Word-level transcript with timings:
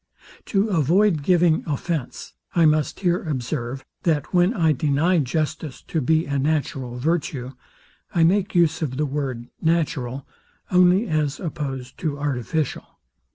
To 0.45 0.69
avoid 0.69 1.21
giving 1.21 1.63
offence, 1.67 2.33
I 2.55 2.65
must 2.65 3.01
here 3.01 3.21
observe, 3.21 3.85
that 4.01 4.33
when 4.33 4.51
I 4.51 4.71
deny 4.71 5.19
justice 5.19 5.83
to 5.83 6.01
be 6.01 6.25
a 6.25 6.39
natural 6.39 6.97
virtue, 6.97 7.51
I 8.11 8.23
make 8.23 8.55
use 8.55 8.81
of 8.81 8.97
the 8.97 9.05
word, 9.05 9.49
natural, 9.61 10.27
only 10.71 11.07
as 11.07 11.39
opposed 11.39 11.99
to 11.99 12.17
artificial. 12.17 12.97